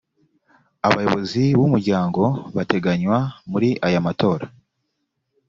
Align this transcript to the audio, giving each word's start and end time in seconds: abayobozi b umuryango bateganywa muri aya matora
abayobozi 0.87 1.43
b 1.57 1.59
umuryango 1.67 2.23
bateganywa 2.55 3.17
muri 3.51 3.69
aya 3.87 3.99
matora 4.07 4.45